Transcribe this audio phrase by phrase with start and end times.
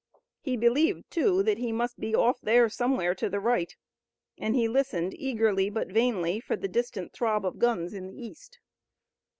[0.39, 3.75] He believed, too, that he must be off there somewhere to the right,
[4.35, 8.57] and he listened eagerly but vainly for the distant throb of guns in the east.